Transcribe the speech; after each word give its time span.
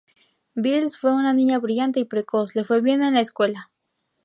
Beals 0.55 0.97
fue 0.97 1.13
una 1.13 1.31
niña 1.31 1.59
brillante 1.59 1.99
y 1.99 2.05
precoz, 2.05 2.55
le 2.55 2.63
fue 2.63 2.81
bien 2.81 3.03
en 3.03 3.13
la 3.13 3.21
escuela. 3.21 3.69